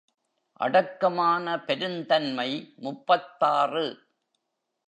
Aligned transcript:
அடக்கமான 0.59 1.45
பெருந்தன்மை 1.59 2.49
முப்பத்தாறு. 2.75 3.85